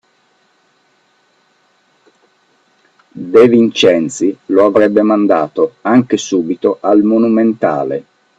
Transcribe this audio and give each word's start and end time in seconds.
De 3.13 3.47
Vincenzi 3.47 4.35
lo 4.47 4.65
avrebbe 4.65 5.03
mandato 5.03 5.75
anche 5.81 6.17
subito 6.17 6.79
al 6.81 7.03
Monumentale 7.03 8.05